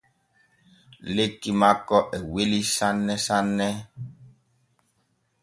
[1.15, 3.69] Lekki makko e weli sanne sanne.